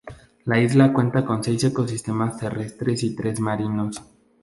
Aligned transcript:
La 0.45 0.59
isla 0.59 0.91
cuenta 0.93 1.23
con 1.23 1.43
seis 1.43 1.63
ecosistemas 1.63 2.35
terrestres 2.35 3.03
y 3.03 3.15
tres 3.15 3.39
marinos. 3.39 4.01